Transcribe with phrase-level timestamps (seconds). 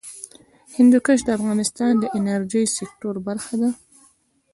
[0.75, 3.69] هندوکش د افغانستان د انرژۍ سکتور برخه ده.